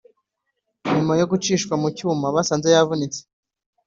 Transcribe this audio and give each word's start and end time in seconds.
nyuma 0.93 1.13
yo 1.19 1.25
gucishwa 1.31 1.73
mu 1.81 1.87
cyuma 1.97 2.35
basanze 2.35 2.67
yavunitse 2.75 3.21